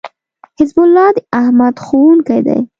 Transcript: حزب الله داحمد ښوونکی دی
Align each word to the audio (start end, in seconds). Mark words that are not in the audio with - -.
حزب 0.59 0.77
الله 0.85 1.07
داحمد 1.33 1.75
ښوونکی 1.85 2.39
دی 2.47 2.59